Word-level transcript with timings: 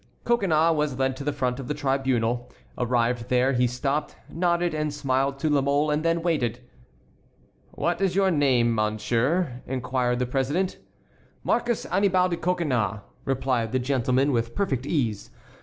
Coconnas 0.23 0.73
was 0.73 0.97
led 0.97 1.15
to 1.17 1.23
the 1.23 1.31
front 1.31 1.59
of 1.59 1.67
the 1.67 1.75
tribunal. 1.75 2.51
Arrived 2.75 3.29
there, 3.29 3.53
he 3.53 3.67
stopped, 3.67 4.15
nodded 4.27 4.73
and 4.73 4.91
smiled 4.91 5.37
to 5.37 5.47
La 5.47 5.61
Mole, 5.61 5.91
and 5.91 6.01
then 6.03 6.23
waited. 6.23 6.59
"What 7.73 8.01
is 8.01 8.15
your 8.15 8.31
name, 8.31 8.73
monsieur?" 8.73 9.61
inquired 9.67 10.17
the 10.17 10.25
president. 10.25 10.79
"Marcus 11.43 11.85
Annibal 11.91 12.29
de 12.29 12.37
Coconnas," 12.37 13.01
replied 13.25 13.73
the 13.73 13.77
gentleman 13.77 14.31
with 14.31 14.55
perfect 14.55 14.87
ease. 14.87 15.29